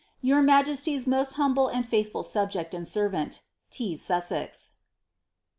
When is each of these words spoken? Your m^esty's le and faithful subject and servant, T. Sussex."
Your 0.19 0.41
m^esty's 0.41 1.05
le 1.07 1.67
and 1.71 1.85
faithful 1.87 2.23
subject 2.23 2.73
and 2.73 2.87
servant, 2.87 3.41
T. 3.69 3.95
Sussex." 3.95 4.71